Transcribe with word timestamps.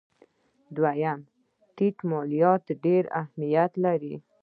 دویم: 0.75 1.19
ټیټ 1.75 1.97
مالیات 2.09 2.63
ډېر 2.83 3.03
اهمیت 3.21 3.71
لري. 3.85 4.15